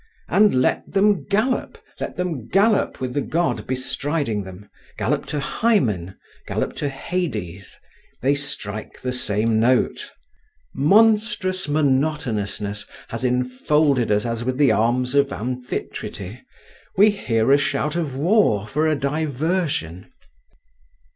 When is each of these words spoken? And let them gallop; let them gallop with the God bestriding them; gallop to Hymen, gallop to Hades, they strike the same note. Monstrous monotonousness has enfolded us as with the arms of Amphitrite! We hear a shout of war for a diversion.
And 0.27 0.55
let 0.55 0.93
them 0.93 1.25
gallop; 1.25 1.77
let 1.99 2.15
them 2.15 2.47
gallop 2.47 2.99
with 2.99 3.13
the 3.13 3.21
God 3.21 3.67
bestriding 3.67 4.43
them; 4.45 4.67
gallop 4.97 5.27
to 5.27 5.39
Hymen, 5.39 6.15
gallop 6.47 6.73
to 6.77 6.89
Hades, 6.89 7.79
they 8.19 8.33
strike 8.33 8.99
the 8.99 9.11
same 9.11 9.59
note. 9.59 10.11
Monstrous 10.73 11.67
monotonousness 11.67 12.87
has 13.09 13.23
enfolded 13.23 14.09
us 14.09 14.25
as 14.25 14.43
with 14.43 14.57
the 14.57 14.71
arms 14.71 15.13
of 15.13 15.31
Amphitrite! 15.31 16.41
We 16.97 17.11
hear 17.11 17.51
a 17.51 17.59
shout 17.59 17.95
of 17.95 18.15
war 18.15 18.65
for 18.65 18.87
a 18.87 18.95
diversion. 18.95 20.11